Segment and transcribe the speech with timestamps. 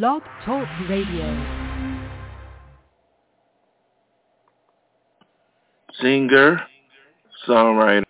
[0.00, 1.26] Blog Talk Radio.
[6.00, 6.62] Singer,
[7.46, 8.04] songwriter,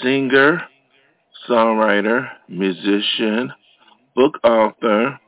[0.00, 0.62] singer,
[1.48, 3.52] songwriter, musician,
[4.14, 5.18] book author,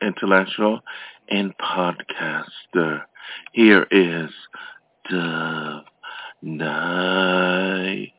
[0.00, 0.80] intellectual,
[1.28, 3.02] and podcaster.
[3.52, 4.30] Here is
[5.10, 5.84] Dove
[6.40, 8.14] Night.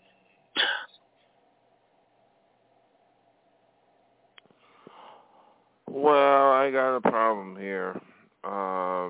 [5.93, 7.99] Well, I got a problem here.
[8.45, 9.09] Um,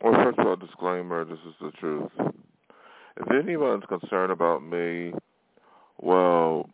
[0.00, 2.12] well, first of all, disclaimer, this is the truth.
[3.16, 5.12] If anyone's concerned about me,
[6.00, 6.70] well,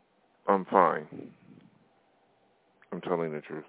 [0.47, 1.07] I'm fine.
[2.93, 3.65] I'm telling the truth.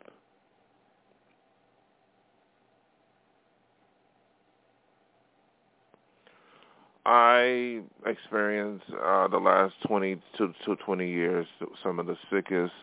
[7.05, 11.47] I experienced uh, the last 20 to, to 20 years
[11.81, 12.73] some of the sickest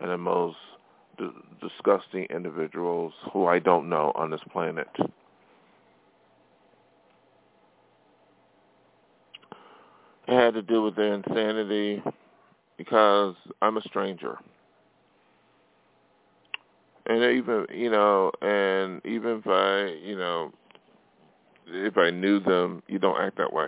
[0.00, 0.56] and the most
[1.18, 1.28] d-
[1.60, 4.88] disgusting individuals who I don't know on this planet.
[10.28, 12.02] It had to do with their insanity
[12.76, 14.36] because I'm a stranger.
[17.06, 20.52] And even, you know, and even if I, you know,
[21.66, 23.66] if I knew them, you don't act that way.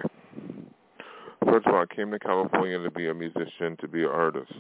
[1.45, 4.53] First of all, I came to California to be a musician, to be an artist.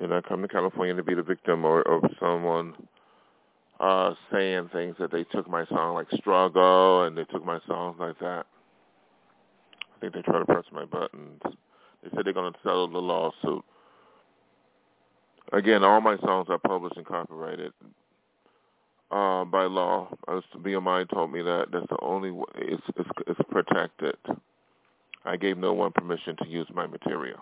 [0.00, 2.74] Did I come to California to be the victim or of someone
[3.80, 7.96] uh saying things that they took my song like Struggle and they took my songs
[7.98, 8.46] like that.
[9.96, 11.40] I think they tried to press my buttons.
[11.44, 13.64] They said they're to settle the lawsuit.
[15.52, 17.72] Again, all my songs are published and copyrighted
[19.10, 20.08] uh, by law.
[20.28, 24.16] As BMI told me that that's the only way it's, it's it's protected.
[25.24, 27.40] I gave no one permission to use my material.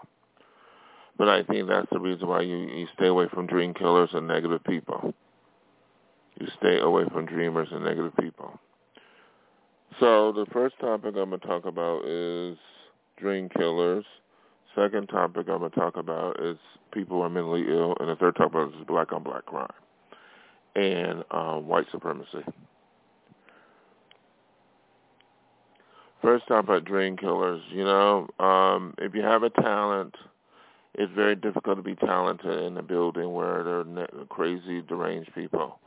[1.18, 4.26] But I think that's the reason why you, you stay away from dream killers and
[4.26, 5.14] negative people.
[6.38, 8.58] You stay away from dreamers and negative people.
[9.98, 12.58] So the first topic I'm going to talk about is
[13.18, 14.04] dream killers.
[14.74, 16.58] Second topic I'm going to talk about is
[16.92, 17.96] people who are mentally ill.
[17.98, 19.72] And the third topic is black on black crime
[20.76, 22.44] and um, white supremacy.
[26.22, 27.62] First topic, dream killers.
[27.70, 30.14] You know, um, if you have a talent,
[30.94, 35.78] it's very difficult to be talented in a building where there are crazy, deranged people.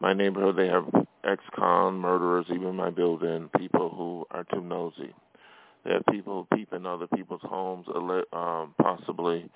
[0.00, 0.86] My neighborhood, they have
[1.24, 5.14] ex-con murderers, even in my building, people who are too nosy.
[5.84, 7.86] They have people who peep in other people's homes,
[8.32, 9.50] um, possibly,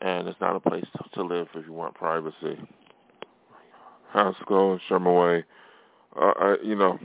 [0.00, 2.58] and it's not a place to live if you want privacy.
[4.12, 5.44] Haskell and Sherman
[6.18, 6.98] uh, I, you know,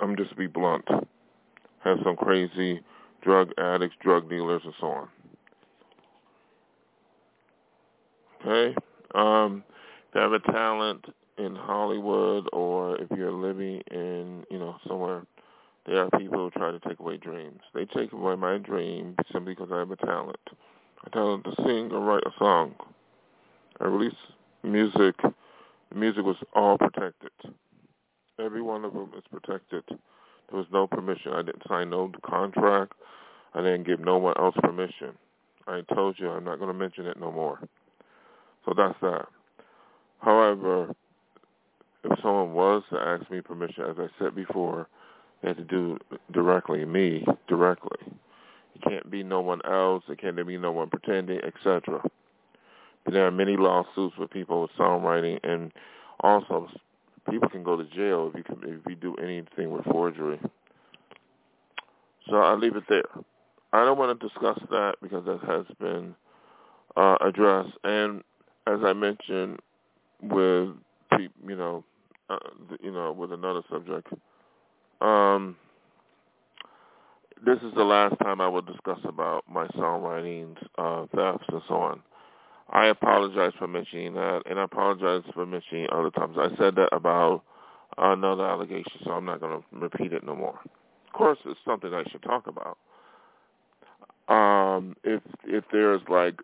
[0.00, 0.86] I'm just be blunt.
[1.82, 2.80] Have some crazy
[3.22, 5.08] drug addicts, drug dealers, and so on.
[8.40, 8.76] Okay?
[9.14, 9.64] Um,
[10.08, 11.06] if you have a talent
[11.38, 15.22] in Hollywood or if you're living in, you know, somewhere,
[15.86, 17.60] there are people who try to take away dreams.
[17.74, 20.38] They take away my dream simply because I have a talent.
[21.06, 22.74] A talent to sing or write a song.
[23.80, 24.14] I release
[24.62, 25.14] music.
[25.94, 27.30] The music was all protected.
[28.40, 29.84] Every one of them is protected.
[29.88, 31.32] There was no permission.
[31.32, 32.94] I didn't sign no contract.
[33.54, 35.12] I didn't give no one else permission.
[35.68, 37.60] I told you I'm not going to mention it no more.
[38.64, 39.28] So that's that.
[40.18, 40.92] However,
[42.02, 44.88] if someone was to ask me permission, as I said before,
[45.42, 45.98] they had to do
[46.32, 47.98] directly, me directly.
[48.74, 50.02] It can't be no one else.
[50.08, 52.02] It can't be no one pretending, etc.
[53.10, 55.72] There are many lawsuits with people with songwriting, and
[56.20, 56.68] also
[57.30, 60.40] people can go to jail if you can, if you do anything with forgery.
[62.28, 63.04] So I'll leave it there.
[63.72, 66.14] I don't want to discuss that because that has been
[66.96, 68.22] uh, addressed, and
[68.66, 69.58] as I mentioned
[70.22, 70.70] with
[71.18, 71.84] you know
[72.30, 72.38] uh,
[72.80, 74.08] you know with another subject,
[75.00, 75.56] um,
[77.44, 81.74] this is the last time I will discuss about my songwriting uh, thefts and so
[81.74, 82.02] on.
[82.70, 86.36] I apologize for mentioning that, and I apologize for mentioning other times.
[86.38, 87.42] I said that about
[87.98, 90.58] another allegation, so I'm not going to repeat it no more.
[91.06, 92.78] Of course, it's something I should talk about.
[94.26, 96.40] Um, if if there's like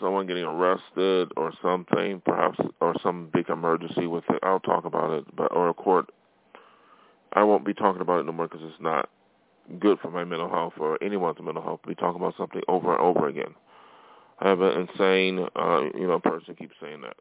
[0.00, 5.12] someone getting arrested or something, perhaps, or some big emergency with it, I'll talk about
[5.12, 5.36] it.
[5.36, 6.10] But or a court,
[7.34, 9.10] I won't be talking about it no more because it's not
[9.78, 12.92] good for my mental health or anyone's mental health to be talking about something over
[12.92, 13.54] and over again.
[14.40, 17.16] Have an insane, uh, you know, person keeps saying that.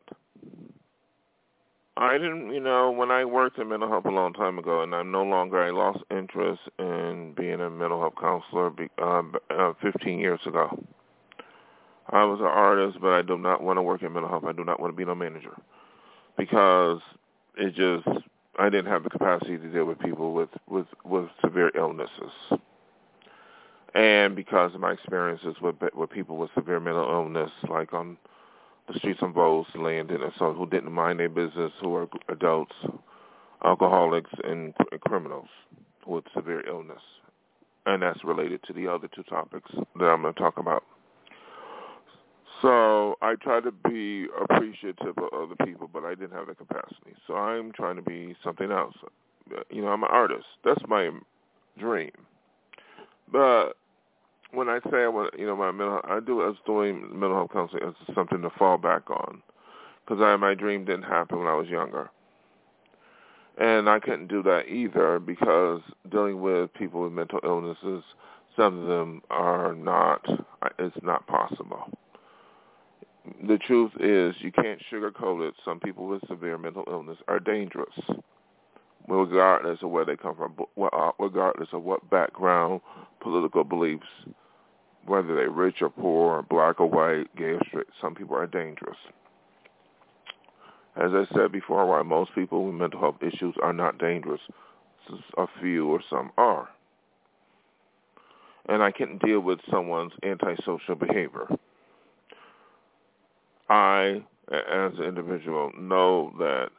[1.98, 4.96] I didn't, you know, when I worked in mental health a long time ago, and
[4.96, 8.72] I'm no longer, I lost interest in being a mental health counselor
[9.02, 10.82] uh, uh, 15 years ago.
[12.10, 14.46] I was an artist, but I do not want to work in mental health.
[14.48, 15.56] I do not want to be no manager
[16.38, 17.02] because
[17.58, 18.08] it just
[18.58, 22.32] I didn't have the capacity to deal with people with with with severe illnesses,
[23.96, 28.18] and because of my experiences with with people with severe mental illness, like on
[28.88, 32.74] the streets of Bowles, Landon, and so who didn't mind their business, who are adults,
[33.64, 35.48] alcoholics, and, and criminals
[36.08, 37.02] with severe illness,
[37.86, 40.84] and that's related to the other two topics that I'm going to talk about.
[42.62, 47.16] So I try to be appreciative of other people, but I didn't have the capacity.
[47.26, 48.96] So I'm trying to be something else.
[49.72, 50.46] You know, I'm an artist.
[50.66, 51.10] That's my
[51.78, 52.12] dream.
[53.32, 53.74] But
[54.52, 57.52] when I say I want, you know, my mental, I do as doing mental health
[57.54, 59.42] counseling as something to fall back on,
[60.06, 62.10] because I my dream didn't happen when I was younger,
[63.60, 65.82] and I couldn't do that either because
[66.12, 68.04] dealing with people with mental illnesses,
[68.56, 70.26] some of them are not,
[70.80, 71.90] it's not possible.
[73.48, 75.54] The truth is you can't sugarcoat it.
[75.64, 77.94] Some people with severe mental illness are dangerous,
[79.10, 82.82] regardless of where they come from, uh, regardless of what background,
[83.20, 84.06] political beliefs,
[85.06, 87.88] whether they're rich or poor, black or white, gay or straight.
[88.02, 88.98] Some people are dangerous.
[90.96, 94.42] As I said before, while most people with mental health issues are not dangerous,
[95.38, 96.70] a few or some are.
[98.68, 101.48] And I can deal with someone's antisocial behavior
[103.70, 106.70] I, as an individual, know that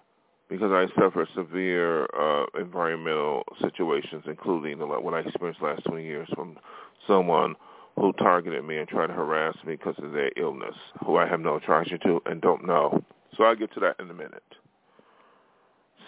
[0.51, 6.59] because I suffer severe uh, environmental situations, including what I experienced last 20 years from
[7.07, 7.55] someone
[7.97, 10.75] who targeted me and tried to harass me because of their illness,
[11.07, 13.03] who I have no attraction to and don't know.
[13.37, 14.43] So I'll get to that in a minute.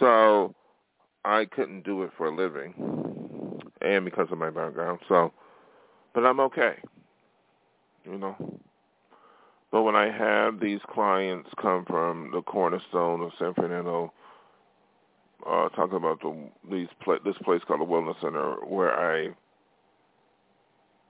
[0.00, 0.54] So
[1.24, 2.74] I couldn't do it for a living,
[3.80, 4.98] and because of my background.
[5.08, 5.32] So,
[6.14, 6.74] but I'm okay.
[8.04, 8.58] You know,
[9.70, 14.12] but when I have these clients come from the cornerstone of San Fernando,
[15.46, 16.34] uh, talking about the
[16.70, 19.30] these pla- this place called the Wellness Center, where I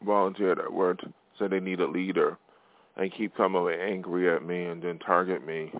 [0.04, 1.00] volunteered at work,
[1.38, 2.38] said they need a leader,
[2.96, 5.72] and keep coming angry at me and then target me,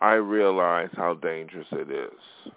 [0.00, 2.52] I realize how dangerous it is.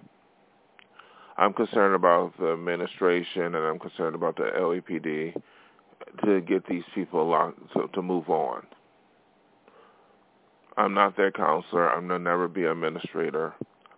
[1.38, 5.42] I'm concerned about the administration and I'm concerned about the LAPD
[6.26, 8.66] to get these people locked, to, to move on.
[10.76, 11.90] I'm not their counselor.
[11.90, 13.54] I'm going to never be an administrator.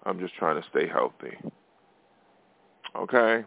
[0.06, 1.38] I'm just trying to stay healthy.
[2.96, 3.44] Okay?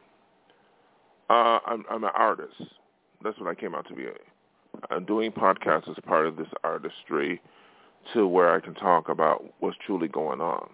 [1.30, 2.54] Uh, I'm, I'm an artist.
[3.22, 4.06] That's what I came out to be.
[4.90, 7.40] I'm doing podcasts as part of this artistry
[8.12, 10.68] to where I can talk about what's truly going on.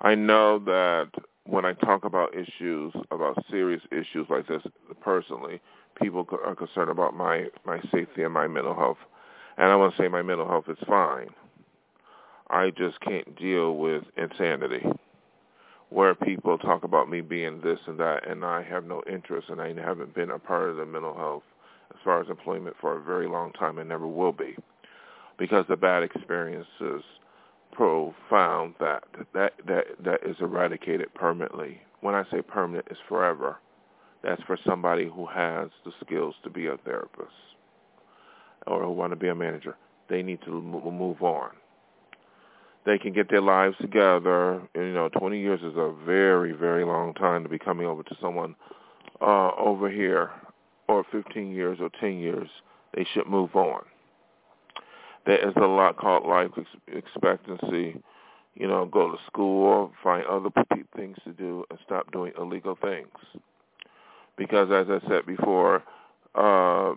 [0.00, 1.10] I know that
[1.44, 4.62] when I talk about issues, about serious issues like this
[5.00, 5.60] personally,
[6.00, 8.98] people are concerned about my, my safety and my mental health
[9.58, 11.28] and I want to say my mental health is fine.
[12.50, 14.84] I just can't deal with insanity
[15.90, 19.60] where people talk about me being this and that and I have no interest and
[19.60, 21.42] I haven't been a part of the mental health
[21.90, 24.56] as far as employment for a very long time and never will be
[25.38, 27.02] because the bad experiences
[27.72, 29.04] profound that
[29.34, 31.80] that that that is eradicated permanently.
[32.00, 33.56] When I say permanent, it's forever.
[34.22, 37.30] That's for somebody who has the skills to be a therapist
[38.66, 39.76] or who want to be a manager.
[40.08, 41.50] They need to move on.
[42.88, 44.62] They can get their lives together.
[44.74, 48.16] You know, 20 years is a very, very long time to be coming over to
[48.18, 48.56] someone
[49.20, 50.30] uh, over here,
[50.88, 52.48] or 15 years or 10 years.
[52.94, 53.82] They should move on.
[55.26, 56.52] There is a lot called life
[56.86, 58.00] expectancy.
[58.54, 60.48] You know, go to school, find other
[60.96, 63.08] things to do, and stop doing illegal things.
[64.38, 65.82] Because, as I said before,
[66.34, 66.94] uh,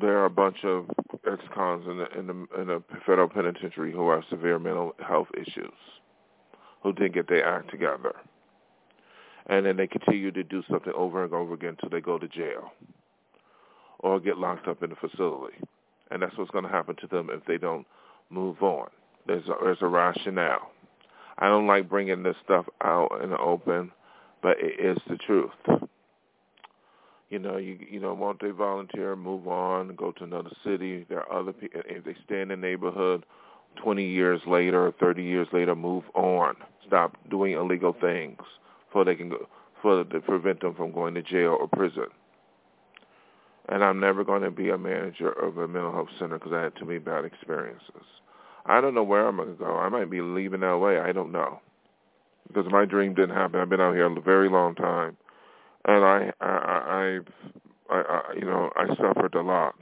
[0.00, 0.86] there are a bunch of
[1.30, 5.72] ex-cons in the, in the in the federal penitentiary who have severe mental health issues,
[6.82, 8.14] who didn't get their act together,
[9.46, 12.28] and then they continue to do something over and over again until they go to
[12.28, 12.72] jail
[14.00, 15.56] or get locked up in a facility,
[16.10, 17.86] and that's what's going to happen to them if they don't
[18.30, 18.88] move on.
[19.26, 20.70] There's a, there's a rationale.
[21.38, 23.92] I don't like bringing this stuff out in the open,
[24.42, 25.50] but it is the truth
[27.34, 31.04] you know, you you know, won't they volunteer, move on, go to another city?
[31.08, 31.80] There are other people.
[31.84, 33.26] If they stay in the neighborhood,
[33.82, 36.54] 20 years later, 30 years later, move on.
[36.86, 38.38] Stop doing illegal things,
[38.92, 39.48] for they can go,
[39.82, 42.06] for to prevent them from going to jail or prison.
[43.68, 46.62] And I'm never going to be a manager of a mental health center because I
[46.62, 48.06] had too many bad experiences.
[48.64, 49.76] I don't know where I'm going to go.
[49.76, 51.00] I might be leaving L.A.
[51.00, 51.60] I don't know
[52.46, 53.58] because my dream didn't happen.
[53.58, 55.16] I've been out here a very long time,
[55.84, 57.18] and I, I,
[57.90, 59.74] I, I, you know, I suffered a lot.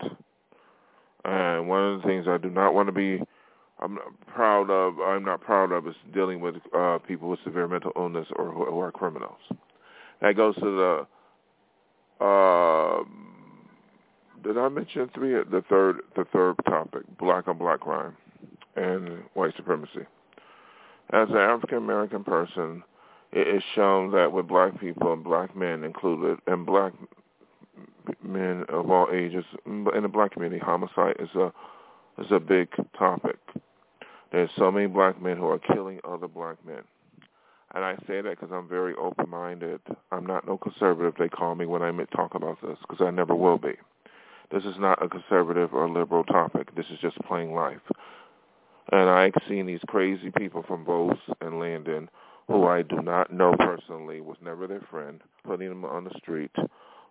[1.24, 3.22] And one of the things I do not want to be,
[3.80, 4.98] I'm proud of.
[5.00, 8.64] I'm not proud of is dealing with uh, people with severe mental illness or who,
[8.64, 9.38] who are criminals.
[10.20, 11.06] That goes to
[12.20, 12.24] the.
[12.24, 13.02] Uh,
[14.44, 15.32] did I mention three?
[15.32, 18.16] The third, the third topic: black on black crime
[18.76, 20.06] and white supremacy.
[21.10, 22.82] As an African American person,
[23.32, 26.92] it is shown that with black people and black men included, and black
[28.22, 31.52] men of all ages in the black community, homicide is a
[32.18, 33.38] is a big topic.
[34.30, 36.82] There's so many black men who are killing other black men.
[37.74, 39.80] And I say that because I'm very open-minded.
[40.10, 43.34] I'm not no conservative, they call me when I talk about this, because I never
[43.34, 43.74] will be.
[44.50, 46.74] This is not a conservative or liberal topic.
[46.74, 47.80] This is just plain life.
[48.90, 52.10] And I've seen these crazy people from Bose and Landon,
[52.52, 56.50] who I do not know personally, was never their friend, putting them on the street,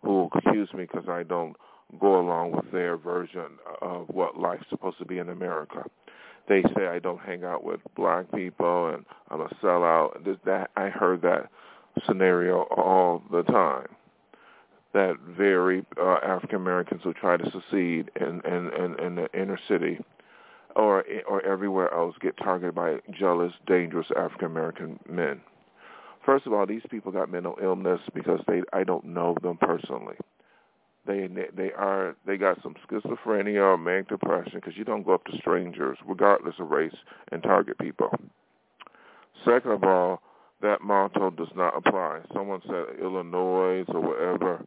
[0.03, 1.55] who accuse me because I don't
[1.99, 5.83] go along with their version of what life's supposed to be in America.
[6.47, 10.23] They say I don't hang out with black people and I'm a sellout.
[10.45, 11.49] That I heard that
[12.05, 13.87] scenario all the time.
[14.93, 19.59] That very uh, African Americans who try to succeed in, in, in, in the inner
[19.67, 19.99] city
[20.75, 25.41] or or everywhere else get targeted by jealous, dangerous African American men.
[26.25, 30.15] First of all, these people got mental illness because they I don't know them personally.
[31.05, 35.25] They they are they got some schizophrenia or manic depression because you don't go up
[35.25, 36.95] to strangers regardless of race
[37.31, 38.09] and target people.
[39.43, 40.21] Second of all,
[40.61, 42.21] that motto does not apply.
[42.33, 44.65] Someone said Illinois or whatever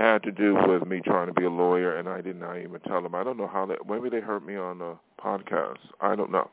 [0.00, 2.80] had to do with me trying to be a lawyer, and I did not even
[2.80, 3.14] tell them.
[3.14, 3.78] I don't know how that.
[3.88, 5.78] Maybe they heard me on a podcast.
[6.00, 6.50] I don't know.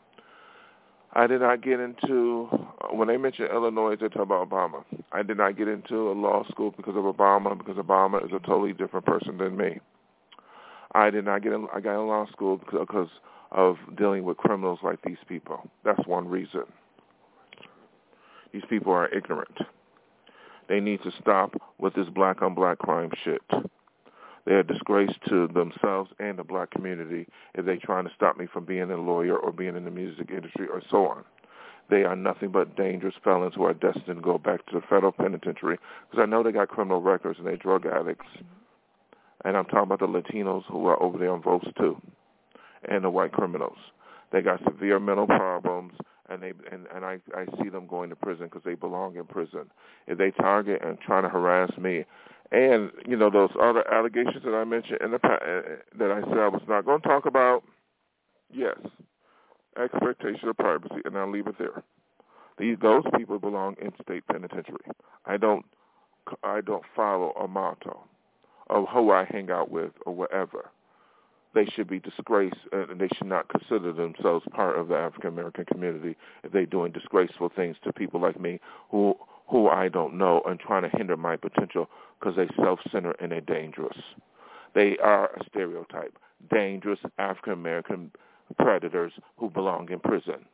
[1.14, 4.84] I did not get into uh, when they mentioned Illinois, they talk about Obama.
[5.12, 8.40] I did not get into a law school because of Obama, because Obama is a
[8.40, 9.80] totally different person than me.
[10.94, 11.68] I did not get in.
[11.74, 13.10] I got in law school because
[13.52, 15.70] of dealing with criminals like these people.
[15.84, 16.64] That's one reason.
[18.54, 19.58] These people are ignorant.
[20.70, 23.42] They need to stop with this black on black crime shit.
[24.46, 28.48] They're a disgrace to themselves and the black community if they're trying to stop me
[28.52, 31.24] from being a lawyer or being in the music industry or so on.
[31.90, 35.12] They are nothing but dangerous felons who are destined to go back to the federal
[35.12, 35.78] penitentiary
[36.10, 38.28] because I know they got criminal records and they're drug addicts.
[39.44, 42.02] And I'm talking about the Latinos who are over there on votes too
[42.90, 43.78] and the white criminals.
[44.32, 45.94] They got severe mental problems
[46.32, 49.26] and they and and I I see them going to prison because they belong in
[49.26, 49.72] prison.
[50.08, 52.06] If they target and trying to harass me,
[52.52, 56.38] and you know those other allegations that I mentioned in the uh, that I said
[56.38, 57.64] I was not going to talk about,
[58.54, 58.78] yes,
[59.82, 61.84] expectation of privacy, and I'll leave it there.
[62.58, 64.86] These those people belong in state penitentiary.
[65.26, 65.66] I don't
[66.44, 68.00] I don't follow a motto
[68.70, 70.70] of who I hang out with or whatever
[71.54, 75.30] they should be disgraced uh, and they should not consider themselves part of the African
[75.30, 79.16] American community if they're doing disgraceful things to people like me who
[79.50, 81.90] who I don't know and trying to hinder my potential
[82.20, 83.98] because they self-centered and they're dangerous.
[84.74, 86.18] They are a stereotype,
[86.50, 88.12] dangerous African American
[88.58, 90.46] predators who belong in prison.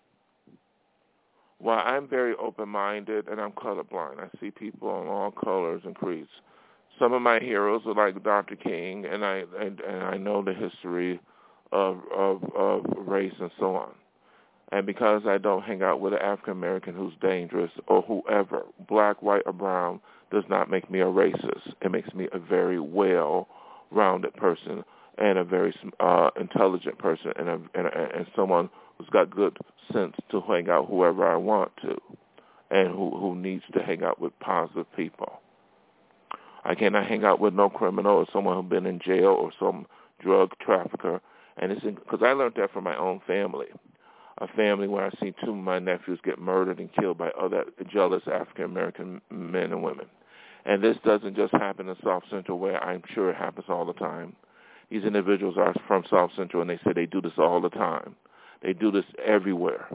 [1.60, 6.30] While I'm very open-minded and I'm colorblind, I see people in all colors and creeds
[7.00, 8.56] some of my heroes are like Dr.
[8.56, 11.20] King, and I and, and I know the history
[11.72, 13.92] of, of of race and so on.
[14.72, 19.22] And because I don't hang out with an African American who's dangerous or whoever, black,
[19.22, 20.02] white, or brown,
[20.32, 21.74] does not make me a racist.
[21.82, 24.84] It makes me a very well-rounded person
[25.18, 29.58] and a very uh, intelligent person and, a, and, and someone who's got good
[29.94, 31.96] sense to hang out whoever I want to
[32.70, 35.40] and who, who needs to hang out with positive people.
[36.68, 39.86] I cannot hang out with no criminal or someone who's been in jail or some
[40.22, 41.22] drug trafficker.
[41.56, 43.68] And it's because I learned that from my own family,
[44.40, 47.64] a family where I see two of my nephews get murdered and killed by other
[47.90, 50.08] jealous African American men and women.
[50.66, 53.94] And this doesn't just happen in South Central, where I'm sure it happens all the
[53.94, 54.36] time.
[54.90, 58.14] These individuals are from South Central, and they say they do this all the time.
[58.62, 59.88] They do this everywhere.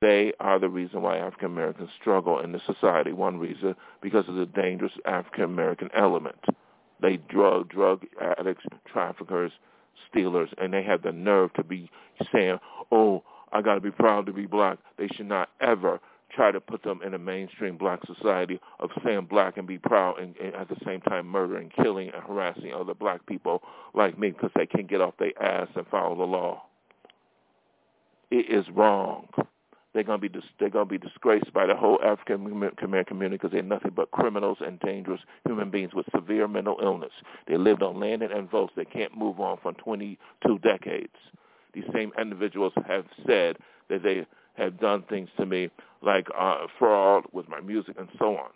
[0.00, 3.12] They are the reason why African Americans struggle in the society.
[3.12, 6.36] One reason, because of the dangerous African American element.
[7.00, 8.04] They drug, drug
[8.38, 9.52] addicts, traffickers,
[10.10, 11.90] stealers, and they have the nerve to be
[12.32, 12.58] saying,
[12.90, 13.22] oh,
[13.52, 14.78] I got to be proud to be black.
[14.98, 16.00] They should not ever
[16.32, 20.18] try to put them in a mainstream black society of saying black and be proud
[20.18, 23.62] and, and at the same time murdering, killing, and harassing other black people
[23.94, 26.64] like me because they can't get off their ass and follow the law.
[28.30, 29.28] It is wrong.
[29.96, 33.50] They're gonna be dis- they're gonna be disgraced by the whole African American community because
[33.50, 37.12] they're nothing but criminals and dangerous human beings with severe mental illness.
[37.48, 38.74] They lived on land and votes.
[38.76, 41.14] They can't move on from 22 decades.
[41.72, 43.56] These same individuals have said
[43.88, 44.26] that they
[44.58, 45.70] have done things to me
[46.02, 48.50] like uh, fraud with my music and so on,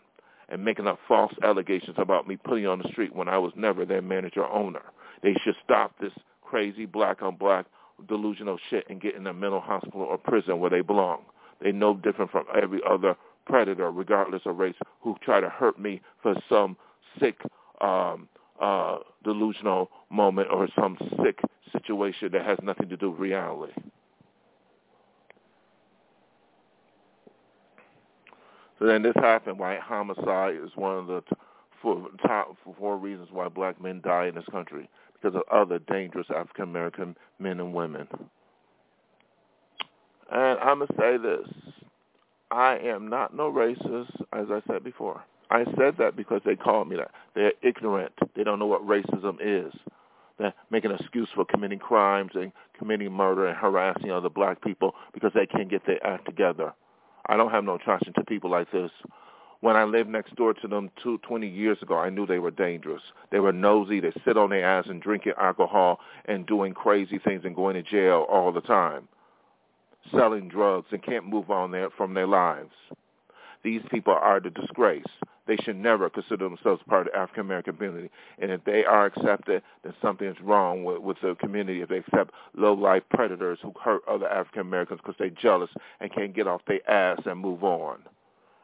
[0.50, 3.86] and making up false allegations about me putting on the street when I was never
[3.86, 4.82] their manager or owner.
[5.22, 7.64] They should stop this crazy black on black
[8.08, 11.22] delusional shit and get in a mental hospital or prison where they belong.
[11.60, 16.00] They no different from every other predator, regardless of race, who try to hurt me
[16.22, 16.76] for some
[17.18, 17.40] sick,
[17.80, 18.28] um,
[18.60, 21.40] uh, delusional moment or some sick
[21.72, 23.72] situation that has nothing to do with reality.
[28.78, 29.58] So then this happened.
[29.58, 31.22] White homicide is one of the
[31.82, 36.26] four, top four reasons why black men die in this country because of other dangerous
[36.34, 38.08] African American men and women.
[40.30, 41.48] And I'm going to say this.
[42.50, 45.22] I am not no racist, as I said before.
[45.50, 47.10] I said that because they called me that.
[47.34, 48.12] They're ignorant.
[48.36, 49.72] They don't know what racism is.
[50.38, 54.94] They're making an excuse for committing crimes and committing murder and harassing other black people
[55.12, 56.72] because they can't get their act together.
[57.26, 58.90] I don't have no attraction to people like this.
[59.60, 62.50] When I lived next door to them two, 20 years ago, I knew they were
[62.50, 63.02] dangerous.
[63.30, 64.00] They were nosy.
[64.00, 67.82] They sit on their ass and drinking alcohol and doing crazy things and going to
[67.82, 69.06] jail all the time,
[70.10, 72.72] selling drugs and can't move on there from their lives.
[73.62, 75.04] These people are the disgrace.
[75.46, 78.10] They should never consider themselves part of the African American community.
[78.38, 81.82] And if they are accepted, then something is wrong with, with the community.
[81.82, 86.34] If they accept low-life predators who hurt other African Americans because they're jealous and can't
[86.34, 88.00] get off their ass and move on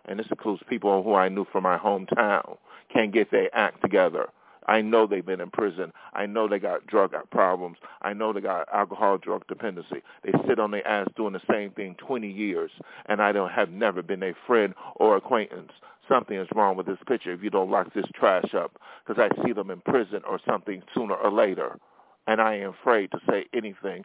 [0.07, 2.57] and this includes people who I knew from my hometown,
[2.93, 4.29] can't get their act together.
[4.67, 5.93] I know they've been in prison.
[6.13, 7.79] I know they got drug problems.
[8.03, 10.03] I know they got alcohol drug dependency.
[10.25, 12.71] They sit on their ass doing the same thing 20 years,
[13.07, 15.73] and I don't have never been a friend or acquaintance.
[16.09, 19.45] Something is wrong with this picture if you don't lock this trash up, because I
[19.45, 21.79] see them in prison or something sooner or later,
[22.27, 24.05] and I am afraid to say anything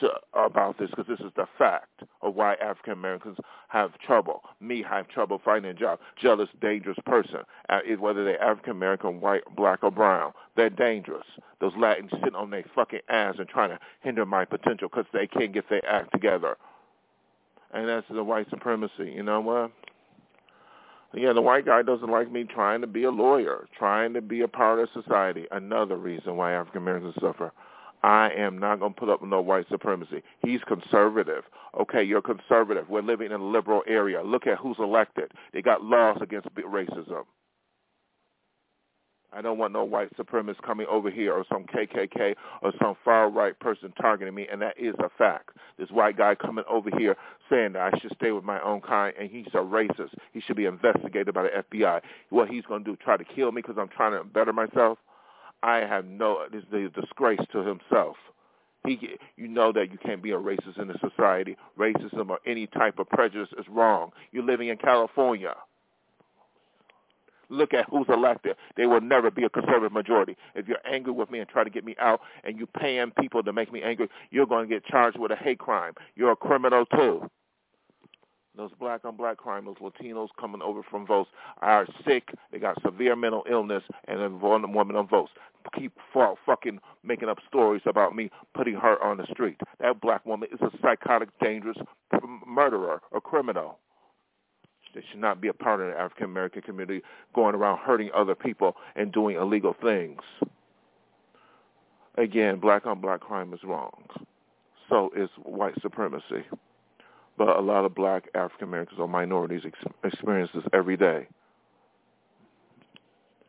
[0.00, 3.36] to, about this because this is the fact of why African Americans
[3.68, 4.42] have trouble.
[4.60, 5.98] Me have trouble finding a job.
[6.20, 7.40] Jealous, dangerous person.
[7.68, 11.26] Uh, whether they're African American, white, black, or brown, they're dangerous.
[11.60, 15.26] Those Latins sitting on their fucking ass and trying to hinder my potential because they
[15.26, 16.56] can't get their act together.
[17.72, 19.12] And that's the white supremacy.
[19.14, 19.72] You know what?
[21.14, 24.40] Yeah, the white guy doesn't like me trying to be a lawyer, trying to be
[24.42, 25.46] a part of society.
[25.50, 27.52] Another reason why African Americans suffer.
[28.02, 30.22] I am not going to put up with no white supremacy.
[30.44, 31.44] He's conservative.
[31.78, 32.88] Okay, you're conservative.
[32.88, 34.22] We're living in a liberal area.
[34.22, 35.32] Look at who's elected.
[35.52, 37.24] They got laws against racism.
[39.34, 43.58] I don't want no white supremacist coming over here or some KKK or some far-right
[43.60, 45.56] person targeting me, and that is a fact.
[45.78, 47.16] This white guy coming over here
[47.48, 50.14] saying that I should stay with my own kind, and he's a racist.
[50.32, 52.02] He should be investigated by the FBI.
[52.28, 54.98] What he's going to do, try to kill me because I'm trying to better myself?
[55.62, 58.16] I have no, this is a disgrace to himself.
[58.84, 58.98] He,
[59.36, 61.56] you know that you can't be a racist in this society.
[61.78, 64.10] Racism or any type of prejudice is wrong.
[64.32, 65.54] You're living in California.
[67.48, 68.56] Look at who's elected.
[68.76, 70.36] They will never be a conservative majority.
[70.54, 73.42] If you're angry with me and try to get me out and you're paying people
[73.42, 75.92] to make me angry, you're going to get charged with a hate crime.
[76.16, 77.30] You're a criminal too.
[78.56, 81.30] Those black on black crime, those Latinos coming over from votes
[81.62, 82.34] are sick.
[82.50, 85.32] They got severe mental illness, and a woman on votes
[85.78, 89.58] keep fucking making up stories about me putting her on the street.
[89.80, 91.78] That black woman is a psychotic, dangerous
[92.46, 93.78] murderer, a criminal.
[94.94, 97.02] They should not be a part of the African American community
[97.34, 100.20] going around hurting other people and doing illegal things.
[102.18, 104.04] Again, black on black crime is wrong.
[104.90, 106.44] So is white supremacy.
[107.38, 111.26] But a lot of black African Americans or minorities ex- experience this every day.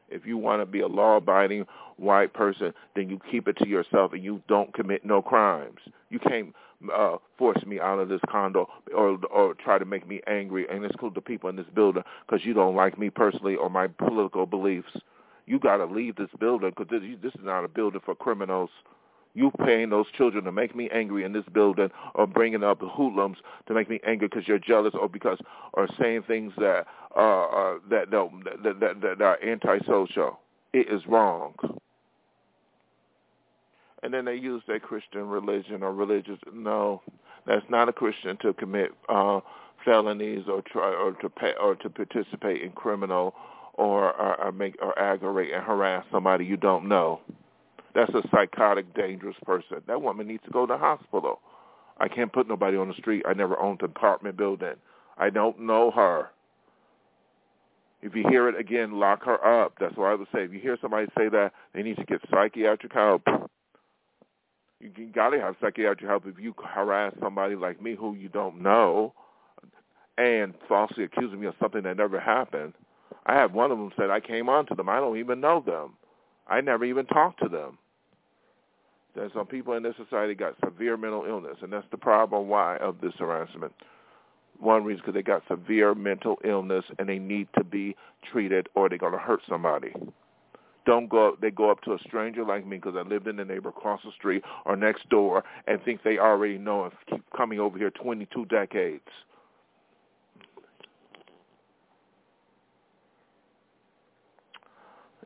[0.10, 1.66] If you want to be a law-abiding
[1.98, 5.80] white person, then you keep it to yourself and you don't commit no crimes.
[6.10, 6.54] You can't
[6.94, 10.86] uh, force me out of this condo or or try to make me angry and
[10.86, 14.46] exclude the people in this building because you don't like me personally or my political
[14.46, 14.92] beliefs.
[15.46, 18.70] You got to leave this building because this, this is not a building for criminals
[19.34, 23.38] you paying those children to make me angry in this building or bringing up hoodlums
[23.68, 25.40] to make me angry because you're jealous or because
[25.74, 30.40] or saying things that uh, uh that, that, that that are antisocial.
[30.74, 31.54] It is wrong.
[34.02, 36.40] And then they use their Christian religion or religious.
[36.52, 37.02] No,
[37.48, 39.40] that's not a Christian to commit uh,
[39.86, 43.34] felonies or try or to pay or to participate in criminal
[43.76, 47.22] or, or, or make or aggravate and harass somebody you don't know.
[47.96, 49.82] That's a psychotic, dangerous person.
[49.88, 51.40] That woman needs to go to the hospital.
[52.00, 53.24] I can't put nobody on the street.
[53.28, 54.76] I never owned an apartment building.
[55.18, 56.30] I don't know her.
[58.02, 59.76] If you hear it again, lock her up.
[59.80, 60.44] That's what I would say.
[60.44, 63.22] If you hear somebody say that, they need to get psychiatric help.
[64.80, 68.62] You got to have psychiatric help if you harass somebody like me who you don't
[68.62, 69.14] know
[70.18, 72.74] and falsely accusing me of something that never happened.
[73.26, 74.90] I have one of them said I came on to them.
[74.90, 75.94] I don't even know them.
[76.48, 77.78] I never even talked to them.
[79.16, 82.78] There's some people in this society got severe mental illness, and that's the problem why
[82.78, 83.74] of this harassment.
[84.60, 87.96] One reason because they got severe mental illness and they need to be
[88.32, 89.94] treated, or they're to hurt somebody.
[90.86, 91.38] Don't go.
[91.42, 94.02] They go up to a stranger like me because I lived in the neighbor across
[94.04, 97.92] the street or next door and think they already know and keep coming over here
[97.92, 99.08] 22 decades.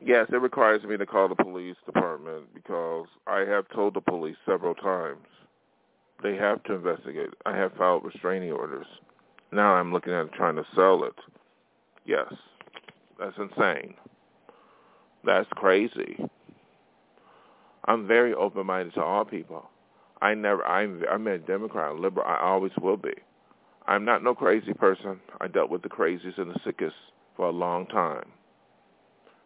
[0.04, 4.36] Yes, it requires me to call the police department because I have told the police
[4.46, 5.26] several times
[6.22, 7.30] they have to investigate.
[7.46, 8.86] I have filed restraining orders.
[9.52, 11.14] Now I'm looking at trying to sell it.
[12.04, 12.32] Yes,
[13.18, 13.94] that's insane.
[15.24, 16.18] That's crazy.
[17.86, 19.70] I'm very open-minded to all people.
[20.20, 20.64] I never.
[20.66, 21.02] I'm.
[21.10, 22.26] I'm a Democrat, liberal.
[22.26, 23.14] I always will be.
[23.86, 25.20] I'm not no crazy person.
[25.40, 26.96] I dealt with the craziest and the sickest
[27.36, 28.26] for a long time.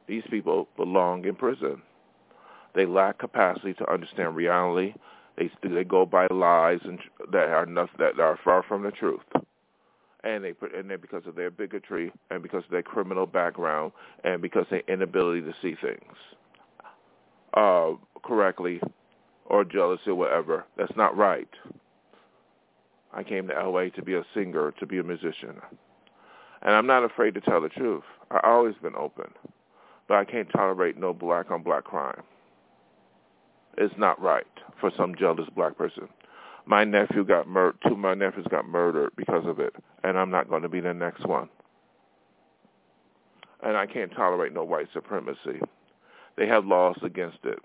[0.07, 1.83] These people belong in prison.
[2.75, 4.95] They lack capacity to understand reality.
[5.37, 6.99] They they go by lies and
[7.31, 9.21] that are not, that are far from the truth.
[10.25, 13.93] And they and they because of their bigotry and because of their criminal background
[14.25, 16.17] and because of their inability to see things
[17.55, 18.81] uh, correctly
[19.47, 20.65] or jealousy or whatever.
[20.77, 21.49] That's not right.
[23.13, 25.61] I came to LA to be a singer, to be a musician.
[26.63, 28.05] And I'm not afraid to tell the truth.
[28.31, 29.31] I've always been open
[30.09, 32.23] but I can't tolerate no black on black crime.
[33.79, 34.47] It's not right
[34.81, 36.09] for some jealous black person.
[36.67, 37.79] My nephew got murdered.
[37.87, 40.81] Two of my nephews got murdered because of it, and I'm not going to be
[40.81, 41.49] the next one.
[43.63, 45.61] And I can't tolerate no white supremacy.
[46.37, 47.59] They have laws against it.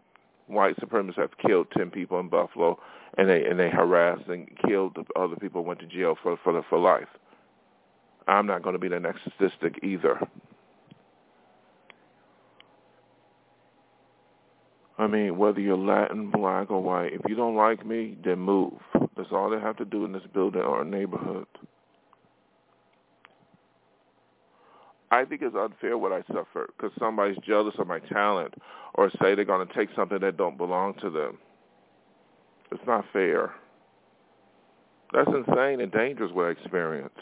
[0.48, 2.80] White supremacists have killed ten people in Buffalo,
[3.18, 5.64] and they and they harassed and killed other people.
[5.64, 7.10] Went to jail for for for life.
[8.28, 10.20] I'm not going to be the next statistic either.
[15.00, 18.74] I mean, whether you're Latin, black, or white, if you don't like me, then move.
[19.16, 21.46] That's all they have to do in this building or neighborhood.
[25.12, 28.56] I think it's unfair what I suffer because somebody's jealous of my talent
[28.96, 31.38] or say they're going to take something that don't belong to them.
[32.72, 33.54] It's not fair.
[35.14, 37.20] That's insane and dangerous what I experience.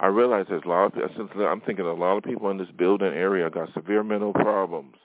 [0.00, 2.68] I realize there's a lot of, since I'm thinking a lot of people in this
[2.76, 4.96] building area got severe mental problems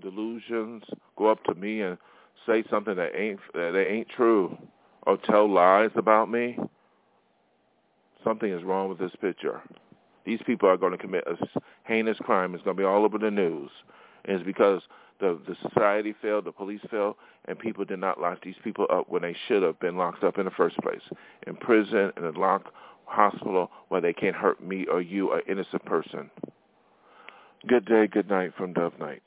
[0.00, 0.82] delusions,
[1.16, 1.98] go up to me and
[2.46, 4.56] say something that ain't that ain't true,
[5.02, 6.58] or tell lies about me,
[8.24, 9.60] something is wrong with this picture.
[10.24, 11.36] These people are going to commit a
[11.84, 12.54] heinous crime.
[12.54, 13.70] It's going to be all over the news.
[14.24, 14.82] And it's because
[15.20, 19.08] the the society failed, the police failed, and people did not lock these people up
[19.08, 21.02] when they should have been locked up in the first place,
[21.46, 22.68] in prison, in a locked
[23.04, 26.30] hospital where they can't hurt me or you, an innocent person.
[27.68, 29.22] Good day, good night from Dove Night.